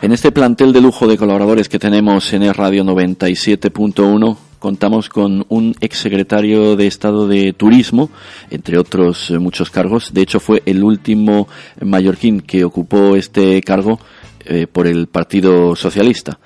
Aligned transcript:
En 0.00 0.12
este 0.12 0.30
plantel 0.30 0.72
de 0.72 0.80
lujo 0.80 1.08
de 1.08 1.16
colaboradores 1.16 1.68
que 1.68 1.80
tenemos 1.80 2.32
en 2.32 2.44
el 2.44 2.54
Radio 2.54 2.84
97.1 2.84 4.36
contamos 4.60 5.08
con 5.08 5.44
un 5.48 5.74
exsecretario 5.80 6.76
de 6.76 6.86
Estado 6.86 7.26
de 7.26 7.52
Turismo, 7.52 8.08
entre 8.48 8.78
otros 8.78 9.30
eh, 9.30 9.40
muchos 9.40 9.70
cargos. 9.70 10.14
De 10.14 10.22
hecho, 10.22 10.38
fue 10.38 10.62
el 10.66 10.84
último 10.84 11.48
mallorquín 11.80 12.42
que 12.42 12.64
ocupó 12.64 13.16
este 13.16 13.60
cargo 13.62 13.98
eh, 14.44 14.68
por 14.70 14.86
el 14.86 15.08
Partido 15.08 15.74
Socialista. 15.74 16.38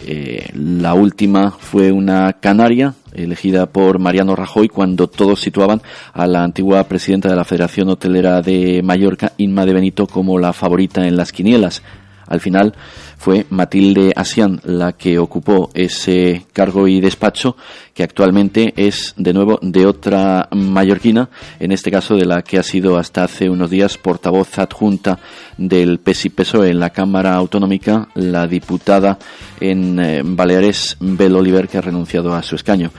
Eh, 0.00 0.50
la 0.54 0.94
última 0.94 1.52
fue 1.52 1.92
una 1.92 2.32
canaria 2.34 2.94
elegida 3.14 3.66
por 3.66 4.00
Mariano 4.00 4.34
Rajoy 4.34 4.68
cuando 4.68 5.06
todos 5.06 5.40
situaban 5.40 5.80
a 6.12 6.26
la 6.26 6.42
antigua 6.42 6.82
presidenta 6.88 7.28
de 7.28 7.36
la 7.36 7.44
Federación 7.44 7.88
Hotelera 7.88 8.42
de 8.42 8.82
Mallorca, 8.82 9.32
Inma 9.38 9.64
de 9.64 9.74
Benito, 9.74 10.08
como 10.08 10.40
la 10.40 10.52
favorita 10.52 11.06
en 11.06 11.16
las 11.16 11.30
quinielas. 11.30 11.84
Al 12.26 12.40
final 12.40 12.74
fue 13.18 13.46
Matilde 13.50 14.12
Asian 14.14 14.60
la 14.64 14.92
que 14.92 15.18
ocupó 15.18 15.70
ese 15.74 16.46
cargo 16.52 16.88
y 16.88 17.00
despacho, 17.00 17.56
que 17.94 18.02
actualmente 18.02 18.74
es 18.76 19.14
de 19.16 19.32
nuevo 19.32 19.58
de 19.62 19.86
otra 19.86 20.48
mallorquina, 20.52 21.28
en 21.58 21.72
este 21.72 21.90
caso 21.90 22.16
de 22.16 22.26
la 22.26 22.42
que 22.42 22.58
ha 22.58 22.62
sido 22.62 22.98
hasta 22.98 23.24
hace 23.24 23.48
unos 23.48 23.70
días 23.70 23.98
portavoz 23.98 24.58
adjunta 24.58 25.18
del 25.56 25.98
PES 25.98 26.28
PSOE 26.34 26.70
en 26.70 26.80
la 26.80 26.90
Cámara 26.90 27.34
Autonómica, 27.34 28.08
la 28.14 28.46
diputada 28.46 29.18
en 29.60 29.98
eh, 29.98 30.22
Baleares, 30.24 30.96
Bel 31.00 31.36
Oliver, 31.36 31.68
que 31.68 31.78
ha 31.78 31.82
renunciado 31.82 32.34
a 32.34 32.42
su 32.42 32.56
escaño. 32.56 32.90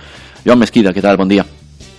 Joan 0.46 0.60
Mesquida, 0.60 0.94
¿qué 0.94 1.02
tal? 1.02 1.18
Buen 1.18 1.30
día. 1.30 1.46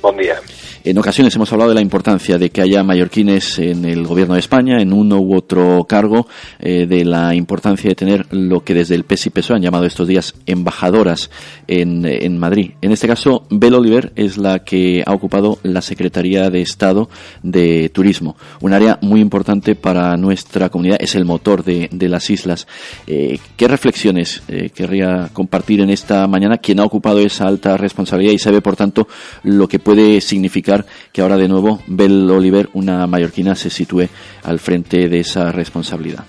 Buen 0.03 0.17
día. 0.17 0.41
En 0.85 0.97
ocasiones 0.97 1.35
hemos 1.35 1.53
hablado 1.53 1.71
de 1.71 1.75
la 1.75 1.81
importancia 1.81 2.39
de 2.39 2.51
que 2.51 2.63
haya 2.63 2.83
mallorquines 2.83 3.59
en 3.59 3.85
el 3.85 4.07
gobierno 4.07 4.35
de 4.35 4.41
España, 4.41 4.81
en 4.81 4.93
uno 4.93 5.19
u 5.19 5.35
otro 5.35 5.85
cargo, 5.89 6.29
eh, 6.61 6.87
de 6.87 7.05
la 7.05 7.35
importancia 7.35 7.89
de 7.89 7.97
tener 7.97 8.27
lo 8.31 8.63
que 8.63 8.75
desde 8.75 8.95
el 8.95 9.05
PES 9.05 9.27
y 9.27 9.31
PSOE 9.31 9.57
han 9.57 9.63
llamado 9.63 9.87
estos 9.87 10.07
días 10.07 10.35
embajadoras 10.47 11.31
en, 11.67 12.05
en 12.05 12.39
Madrid. 12.39 12.73
En 12.81 12.93
este 12.93 13.09
caso, 13.09 13.45
Bel 13.51 13.75
Oliver 13.75 14.13
es 14.15 14.39
la 14.39 14.61
que 14.61 15.03
ha 15.05 15.13
ocupado 15.13 15.59
la 15.63 15.83
Secretaría 15.83 16.49
de 16.49 16.61
Estado 16.61 17.11
de 17.43 17.91
Turismo, 17.93 18.37
un 18.61 18.73
área 18.73 18.99
muy 19.03 19.21
importante 19.21 19.75
para 19.75 20.17
nuestra 20.17 20.69
comunidad, 20.69 20.99
es 21.01 21.15
el 21.17 21.25
motor 21.25 21.65
de, 21.65 21.89
de 21.91 22.09
las 22.09 22.31
islas. 22.31 22.67
Eh, 23.07 23.39
¿Qué 23.57 23.67
reflexiones 23.67 24.43
eh, 24.49 24.71
querría 24.71 25.29
compartir 25.33 25.81
en 25.81 25.91
esta 25.91 26.27
mañana 26.27 26.59
quien 26.59 26.81
ha 26.81 26.85
ocupado 26.85 27.19
esa 27.19 27.47
alta 27.47 27.77
responsabilidad 27.77 28.33
y 28.33 28.39
sabe, 28.39 28.61
por 28.61 28.77
tanto, 28.77 29.09
lo 29.43 29.69
que 29.69 29.79
puede 29.79 30.21
significar 30.21 30.68
que 31.13 31.23
ahora 31.23 31.37
de 31.37 31.49
nuevo 31.49 31.81
Bel 31.87 32.31
Oliver, 32.31 32.69
una 32.75 33.07
mallorquina, 33.07 33.55
se 33.55 33.71
sitúe 33.71 34.09
al 34.45 34.59
frente 34.59 35.09
de 35.09 35.21
esa 35.21 35.53
responsabilidad. 35.53 36.25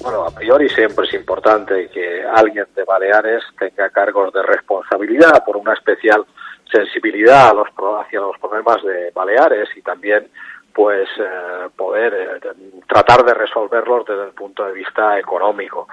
Bueno, 0.00 0.24
a 0.24 0.30
priori 0.30 0.68
siempre 0.68 1.06
es 1.06 1.14
importante 1.14 1.88
que 1.88 2.24
alguien 2.34 2.66
de 2.74 2.82
Baleares 2.84 3.42
tenga 3.58 3.88
cargos 3.90 4.32
de 4.32 4.42
responsabilidad 4.42 5.44
por 5.44 5.56
una 5.56 5.74
especial 5.74 6.24
sensibilidad 6.70 7.50
a 7.50 7.54
los, 7.54 7.68
hacia 8.04 8.20
los 8.20 8.36
problemas 8.38 8.82
de 8.82 9.10
Baleares 9.14 9.68
y 9.76 9.82
también 9.82 10.26
pues 10.74 11.08
eh, 11.18 11.68
poder 11.76 12.14
eh, 12.14 12.40
tratar 12.88 13.24
de 13.24 13.34
resolverlos 13.34 14.06
desde 14.06 14.24
el 14.24 14.32
punto 14.32 14.64
de 14.64 14.72
vista 14.72 15.18
económico. 15.18 15.86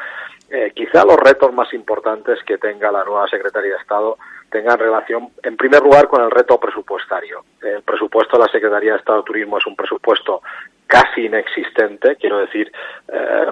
Eh, 0.50 0.72
quizá 0.74 1.06
los 1.06 1.18
retos 1.18 1.54
más 1.54 1.72
importantes 1.74 2.40
que 2.46 2.58
tenga 2.58 2.92
la 2.92 3.04
nueva 3.04 3.28
Secretaría 3.28 3.74
de 3.74 3.82
Estado 3.82 4.18
tengan 4.50 4.80
relación, 4.80 5.30
en 5.44 5.58
primer 5.58 5.82
lugar, 5.82 6.08
con 6.08 6.24
el 6.24 6.32
reto 6.32 6.60
presupuestario. 6.60 7.44
El 7.62 7.82
presupuesto 7.84 8.38
de 8.38 8.46
la 8.46 8.52
Secretaría 8.52 8.94
de 8.94 8.98
Estado 9.00 9.20
de 9.20 9.26
Turismo 9.26 9.58
es 9.58 9.66
un 9.66 9.76
presupuesto 9.76 10.42
casi 10.90 11.26
inexistente, 11.26 12.16
quiero 12.16 12.40
decir, 12.40 12.72
eh, 13.08 13.52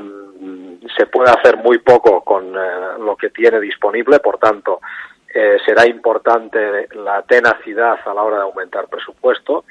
se 0.98 1.06
puede 1.06 1.30
hacer 1.30 1.58
muy 1.58 1.78
poco 1.78 2.24
con 2.24 2.56
eh, 2.56 2.98
lo 3.00 3.16
que 3.16 3.30
tiene 3.30 3.60
disponible, 3.60 4.20
por 4.20 4.40
tanto, 4.40 4.82
eh, 5.32 5.58
será 5.64 5.86
importante 5.86 6.88
la 6.96 7.22
tenacidad 7.22 8.00
a 8.04 8.14
la 8.14 8.24
hora 8.24 8.38
de 8.38 8.44
aumentar 8.44 8.88
presupuesto. 8.88 9.66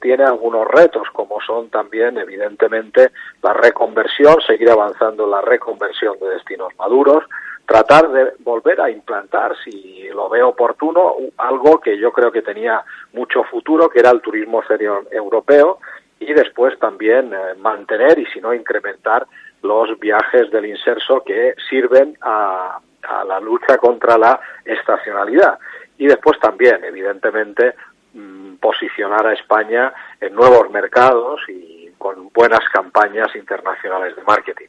tiene 0.00 0.22
algunos 0.22 0.68
retos, 0.68 1.08
como 1.12 1.40
son 1.40 1.70
también, 1.70 2.18
evidentemente, 2.18 3.10
la 3.42 3.54
reconversión, 3.54 4.36
seguir 4.46 4.70
avanzando 4.70 5.24
en 5.24 5.30
la 5.30 5.40
reconversión 5.40 6.18
de 6.20 6.28
destinos 6.28 6.72
maduros, 6.78 7.24
tratar 7.66 8.08
de 8.10 8.32
volver 8.40 8.80
a 8.80 8.90
implantar, 8.90 9.56
si 9.64 10.08
lo 10.14 10.28
veo 10.28 10.48
oportuno, 10.48 11.16
algo 11.36 11.80
que 11.80 11.98
yo 11.98 12.12
creo 12.12 12.30
que 12.30 12.42
tenía 12.42 12.82
mucho 13.12 13.42
futuro, 13.44 13.88
que 13.88 13.98
era 13.98 14.10
el 14.10 14.20
turismo 14.20 14.62
serio 14.62 15.04
europeo, 15.10 15.78
y 16.20 16.32
después 16.32 16.78
también 16.78 17.32
eh, 17.34 17.54
mantener 17.58 18.18
y 18.18 18.26
si 18.26 18.40
no 18.40 18.54
incrementar 18.54 19.26
los 19.62 19.98
viajes 19.98 20.50
del 20.50 20.66
inserso 20.66 21.22
que 21.24 21.54
sirven 21.68 22.16
a, 22.22 22.78
la 23.26 23.38
lucha 23.38 23.78
contra 23.78 24.18
la 24.18 24.40
estacionalidad. 24.64 25.58
Y 25.96 26.06
después 26.06 26.40
también, 26.40 26.82
evidentemente, 26.82 27.74
mm, 28.14 28.56
posicionar 28.56 29.24
a 29.26 29.32
España 29.32 29.92
en 30.20 30.34
nuevos 30.34 30.68
mercados 30.70 31.40
y 31.48 31.90
con 31.98 32.30
buenas 32.32 32.68
campañas 32.72 33.34
internacionales 33.36 34.16
de 34.16 34.22
marketing. 34.24 34.66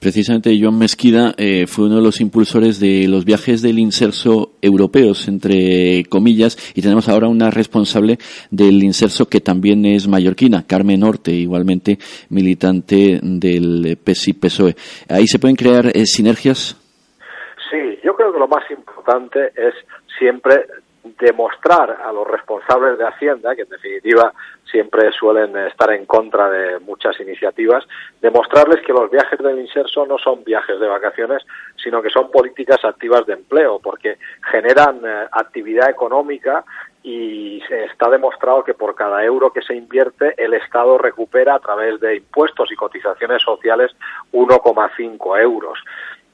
Precisamente 0.00 0.56
Joan 0.60 0.78
Mesquida 0.78 1.34
eh, 1.36 1.66
fue 1.66 1.86
uno 1.86 1.96
de 1.96 2.02
los 2.02 2.20
impulsores 2.20 2.80
de 2.80 3.06
los 3.08 3.24
viajes 3.24 3.62
del 3.62 3.78
inserso 3.78 4.52
europeos, 4.60 5.28
entre 5.28 6.04
comillas, 6.08 6.56
y 6.74 6.82
tenemos 6.82 7.08
ahora 7.08 7.28
una 7.28 7.50
responsable 7.50 8.18
del 8.50 8.82
inserso 8.82 9.28
que 9.28 9.40
también 9.40 9.84
es 9.84 10.08
mallorquina, 10.08 10.64
Carmen 10.66 11.00
Norte, 11.00 11.32
igualmente 11.32 11.98
militante 12.30 13.20
del 13.22 13.98
PSI-PSOE. 14.04 14.74
¿Ahí 15.08 15.26
se 15.26 15.38
pueden 15.38 15.56
crear 15.56 15.86
eh, 15.86 16.06
sinergias? 16.06 16.76
Sí, 17.70 17.98
yo 18.04 18.14
creo 18.14 18.32
que 18.32 18.38
lo 18.38 18.48
más 18.48 18.70
importante 18.70 19.46
es 19.56 19.74
siempre 20.18 20.66
demostrar 21.18 21.98
a 22.04 22.12
los 22.12 22.26
responsables 22.26 22.98
de 22.98 23.06
Hacienda, 23.06 23.54
que 23.54 23.62
en 23.62 23.68
definitiva 23.68 24.32
siempre 24.70 25.12
suelen 25.12 25.56
estar 25.56 25.92
en 25.92 26.06
contra 26.06 26.50
de 26.50 26.78
muchas 26.80 27.18
iniciativas, 27.20 27.84
demostrarles 28.20 28.84
que 28.84 28.92
los 28.92 29.10
viajes 29.10 29.38
del 29.38 29.60
inserso 29.60 30.06
no 30.06 30.18
son 30.18 30.44
viajes 30.44 30.78
de 30.80 30.88
vacaciones, 30.88 31.42
sino 31.82 32.02
que 32.02 32.10
son 32.10 32.30
políticas 32.30 32.84
activas 32.84 33.24
de 33.26 33.34
empleo, 33.34 33.78
porque 33.78 34.18
generan 34.50 35.00
eh, 35.04 35.26
actividad 35.32 35.88
económica 35.88 36.64
y 37.02 37.62
se 37.68 37.84
está 37.84 38.10
demostrado 38.10 38.64
que 38.64 38.74
por 38.74 38.96
cada 38.96 39.22
euro 39.24 39.52
que 39.52 39.62
se 39.62 39.76
invierte 39.76 40.34
el 40.36 40.54
Estado 40.54 40.98
recupera 40.98 41.54
a 41.54 41.60
través 41.60 42.00
de 42.00 42.16
impuestos 42.16 42.72
y 42.72 42.74
cotizaciones 42.74 43.42
sociales 43.42 43.92
1,5 44.32 45.40
euros. 45.40 45.78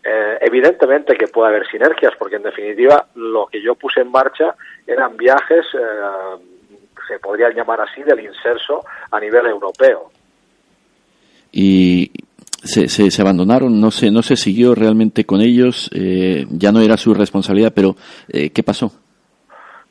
Eh, 0.05 0.39
evidentemente 0.41 1.15
que 1.15 1.29
puede 1.29 1.51
haber 1.51 1.67
sinergias, 1.69 2.13
porque 2.19 2.37
en 2.37 2.43
definitiva 2.43 3.07
lo 3.15 3.47
que 3.47 3.63
yo 3.63 3.77
puse 3.77 4.01
en 4.01 4.11
marcha 4.11 4.55
eran 4.85 5.17
viajes, 5.17 5.65
eh, 5.75 6.43
se 7.07 7.21
podría 7.21 7.51
llamar 7.51 7.81
así, 7.83 8.03
del 8.03 8.19
inserso 8.19 8.85
a 9.13 9.21
nivel 9.21 9.47
europeo. 9.47 10.11
Y 11.53 12.11
se, 12.65 12.89
se, 12.89 13.23
abandonaron, 13.23 13.81
no 13.81 13.93
se, 13.93 14.11
no 14.11 14.23
se 14.23 14.35
siguió 14.35 14.75
realmente 14.75 15.25
con 15.25 15.41
ellos, 15.41 15.89
eh, 15.95 16.47
ya 16.51 16.73
no 16.73 16.81
era 16.81 16.97
su 16.97 17.15
responsabilidad, 17.15 17.73
pero 17.75 17.95
¿qué 18.29 18.63
pasó? 18.65 18.91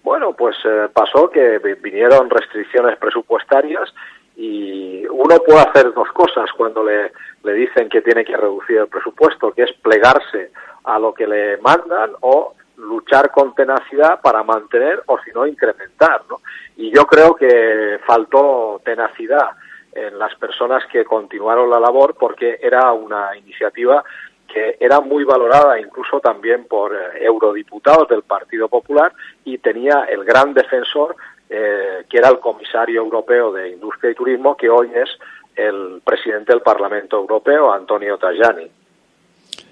Bueno, 0.03 0.33
pues 0.33 0.55
pasó 0.93 1.29
que 1.29 1.59
vinieron 1.81 2.29
restricciones 2.29 2.97
presupuestarias 2.97 3.93
y 4.41 5.05
uno 5.05 5.37
puede 5.45 5.59
hacer 5.59 5.93
dos 5.93 6.11
cosas 6.13 6.49
cuando 6.57 6.83
le, 6.83 7.11
le 7.43 7.53
dicen 7.53 7.87
que 7.89 8.01
tiene 8.01 8.25
que 8.25 8.35
reducir 8.35 8.77
el 8.77 8.87
presupuesto, 8.87 9.51
que 9.51 9.63
es 9.63 9.73
plegarse 9.73 10.51
a 10.83 10.97
lo 10.97 11.13
que 11.13 11.27
le 11.27 11.57
mandan 11.57 12.13
o 12.21 12.55
luchar 12.77 13.29
con 13.29 13.53
tenacidad 13.53 14.19
para 14.19 14.41
mantener 14.41 15.03
o 15.05 15.19
si 15.19 15.29
no 15.29 15.45
incrementar. 15.45 16.23
¿no? 16.27 16.41
Y 16.75 16.91
yo 16.91 17.05
creo 17.05 17.35
que 17.35 17.99
faltó 18.07 18.81
tenacidad 18.83 19.51
en 19.93 20.17
las 20.17 20.33
personas 20.35 20.83
que 20.91 21.05
continuaron 21.05 21.69
la 21.69 21.79
labor 21.79 22.15
porque 22.19 22.57
era 22.63 22.93
una 22.93 23.37
iniciativa 23.37 24.03
que 24.51 24.77
era 24.79 25.01
muy 25.01 25.23
valorada 25.23 25.79
incluso 25.79 26.19
también 26.19 26.65
por 26.65 26.95
eh, 26.95 27.23
eurodiputados 27.23 28.07
del 28.07 28.23
Partido 28.23 28.67
Popular 28.69 29.13
y 29.45 29.59
tenía 29.59 30.05
el 30.09 30.23
gran 30.25 30.55
defensor 30.55 31.15
eh, 31.53 32.05
que 32.09 32.17
era 32.17 32.29
el 32.29 32.39
comisario 32.39 33.01
europeo 33.01 33.51
de 33.51 33.71
Industria 33.71 34.11
y 34.11 34.15
Turismo, 34.15 34.55
que 34.55 34.69
hoy 34.69 34.89
es 34.95 35.09
el 35.55 36.01
presidente 36.01 36.53
del 36.53 36.61
Parlamento 36.61 37.17
Europeo, 37.17 37.73
Antonio 37.73 38.17
Tajani. 38.17 38.69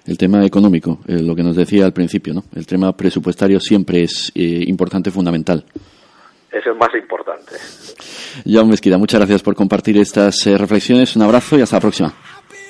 El 0.05 0.17
tema 0.17 0.45
económico, 0.45 0.99
eh, 1.07 1.21
lo 1.21 1.35
que 1.35 1.43
nos 1.43 1.55
decía 1.55 1.85
al 1.85 1.93
principio, 1.93 2.33
¿no? 2.33 2.43
El 2.55 2.65
tema 2.65 2.91
presupuestario 2.93 3.59
siempre 3.59 4.03
es 4.03 4.31
eh, 4.35 4.63
importante, 4.67 5.11
fundamental. 5.11 5.63
Es 6.51 6.65
el 6.65 6.75
más 6.75 6.89
importante. 6.95 7.53
Joan 8.45 8.69
Mesquida, 8.69 8.97
muchas 8.97 9.19
gracias 9.19 9.43
por 9.43 9.55
compartir 9.55 9.97
estas 9.97 10.45
eh, 10.47 10.57
reflexiones. 10.57 11.15
Un 11.15 11.21
abrazo 11.21 11.57
y 11.57 11.61
hasta 11.61 11.77
la 11.77 11.81
próxima. 11.81 12.13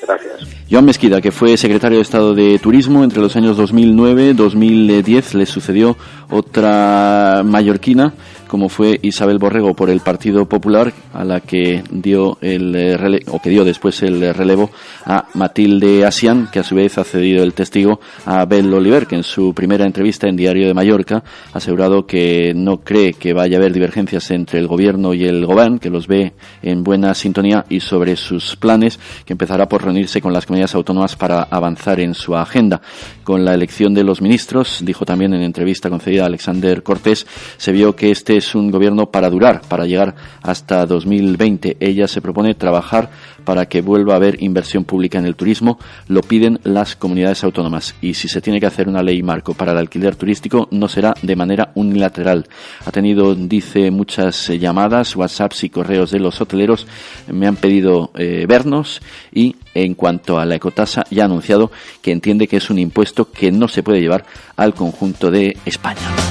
Gracias. 0.02 0.66
Joan 0.70 0.86
Mesquida, 0.86 1.22
que 1.22 1.32
fue 1.32 1.58
secretario 1.58 1.98
de 1.98 2.04
Estado 2.04 2.36
de 2.36 2.60
Turismo 2.60 3.04
entre 3.04 3.22
los 3.22 3.36
años 3.36 3.58
2009 3.58 4.34
2010, 4.34 5.36
le 5.36 5.46
sucedió 5.46 5.96
otra 6.30 7.42
mallorquina 7.44 8.14
como 8.50 8.68
fue 8.68 9.00
Isabel 9.04 9.38
Borrego 9.38 9.76
por 9.76 9.90
el 9.90 10.02
Partido 10.02 10.50
Popular, 10.50 10.92
a 11.14 11.24
la 11.24 11.40
que 11.40 11.84
dio 11.92 12.38
el 12.42 12.76
eh, 12.76 13.20
o 13.28 13.40
que 13.40 13.50
dio 13.52 13.64
después 13.64 14.02
el 14.02 14.34
relevo 14.34 14.72
a 15.06 15.28
Matilde 15.36 16.06
Asian, 16.06 16.50
que 16.52 16.60
a 16.60 16.64
su 16.64 16.76
vez 16.76 16.98
ha 16.98 17.04
cedido 17.04 17.44
el 17.44 17.54
testigo 17.54 18.00
a 18.26 18.42
Abel 18.42 18.74
Oliver, 18.74 19.06
que 19.06 19.16
en 19.16 19.24
su 19.24 19.54
primera 19.54 19.86
entrevista 19.86 20.28
en 20.28 20.36
Diario 20.36 20.68
de 20.68 20.74
Mallorca 20.74 21.24
ha 21.54 21.58
asegurado 21.58 22.08
que 22.08 22.54
no 22.56 22.78
cree 22.78 23.14
que 23.14 23.34
vaya 23.34 23.58
a 23.58 23.60
haber 23.60 23.72
divergencias 23.72 24.32
entre 24.32 24.60
el 24.60 24.68
gobierno 24.68 25.14
y 25.14 25.26
el 25.26 25.46
gobierno, 25.46 25.80
que 25.80 25.90
los 25.92 26.08
ve 26.08 26.34
en 26.64 26.84
buena 26.84 27.14
sintonía 27.14 27.66
y 27.70 27.82
sobre 27.82 28.16
sus 28.16 28.56
planes, 28.56 29.00
que 29.26 29.34
empezará 29.34 29.70
por 29.70 29.84
reunirse 29.84 30.22
con 30.22 30.34
las 30.34 30.48
comunidades 30.48 30.74
autónomas 30.74 31.16
para 31.16 31.44
avanzar 31.44 32.00
en 32.00 32.16
su 32.16 32.36
agenda. 32.36 32.82
Con 33.24 33.46
la 33.46 33.54
elección 33.54 33.94
de 33.94 34.04
los 34.04 34.22
ministros, 34.22 34.80
dijo 34.84 35.06
también 35.06 35.34
en 35.36 35.44
entrevista 35.44 35.90
concedida 35.90 36.24
a 36.24 36.28
Alexander 36.28 36.82
Cortés, 36.82 37.28
se 37.58 37.72
vio 37.72 37.96
que 37.96 38.10
este 38.10 38.39
es 38.40 38.56
un 38.56 38.72
gobierno 38.72 39.12
para 39.12 39.30
durar, 39.30 39.62
para 39.68 39.86
llegar 39.86 40.16
hasta 40.42 40.86
2020. 40.86 41.78
Ella 41.80 42.08
se 42.08 42.22
propone 42.22 42.56
trabajar 42.56 43.10
para 43.50 43.68
que 43.68 43.82
vuelva 43.82 44.14
a 44.14 44.18
haber 44.18 44.44
inversión 44.44 44.84
pública 44.84 45.18
en 45.18 45.26
el 45.26 45.36
turismo, 45.36 45.80
lo 46.08 46.22
piden 46.22 46.60
las 46.64 46.96
comunidades 46.96 47.44
autónomas. 47.44 47.96
Y 48.02 48.14
si 48.14 48.28
se 48.28 48.42
tiene 48.42 48.60
que 48.60 48.66
hacer 48.66 48.88
una 48.88 49.02
ley 49.02 49.24
marco 49.24 49.54
para 49.54 49.72
el 49.72 49.78
alquiler 49.78 50.16
turístico, 50.16 50.68
no 50.72 50.88
será 50.88 51.14
de 51.22 51.36
manera 51.36 51.72
unilateral. 51.76 52.48
Ha 52.86 52.92
tenido, 52.92 53.34
dice, 53.36 53.92
muchas 53.92 54.50
llamadas, 54.50 55.16
WhatsApps 55.16 55.64
y 55.64 55.70
correos 55.70 56.12
de 56.12 56.20
los 56.20 56.40
hoteleros. 56.40 56.86
Me 57.28 57.48
han 57.48 57.56
pedido 57.56 58.12
eh, 58.16 58.46
vernos 58.48 59.02
y 59.34 59.56
en 59.74 59.96
cuanto 59.96 60.40
a 60.40 60.46
la 60.46 60.56
ecotasa 60.56 61.06
ya 61.10 61.24
ha 61.24 61.26
anunciado 61.26 61.72
que 62.02 62.12
entiende 62.12 62.48
que 62.48 62.58
es 62.58 62.70
un 62.70 62.80
impuesto 62.80 63.32
que 63.32 63.52
no 63.52 63.68
se 63.68 63.84
puede 63.84 64.02
llevar 64.02 64.26
al 64.56 64.74
conjunto 64.74 65.32
de 65.32 65.58
España. 65.66 66.29